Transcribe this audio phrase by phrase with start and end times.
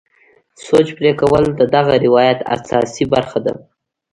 [0.65, 3.53] سوچ پرې کول د دغه روایت اساسي برخه ده.